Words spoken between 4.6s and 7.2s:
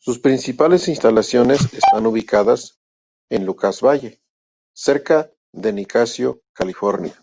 cerca de Nicasio, California.